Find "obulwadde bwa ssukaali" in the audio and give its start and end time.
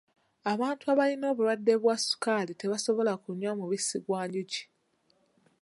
1.31-2.53